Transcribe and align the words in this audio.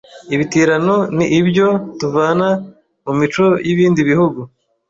Ibitirano 0.33 0.95
ni 1.15 1.25
ibyo 1.39 1.67
tuvana 1.99 2.47
mu 3.05 3.13
mico 3.19 3.45
y’ibindi 3.67 3.99
bihugu 4.09 4.39